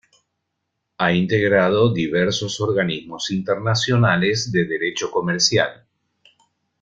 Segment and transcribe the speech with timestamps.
[0.97, 5.85] Ha integrado diversos organismos internacionales de derecho comercial.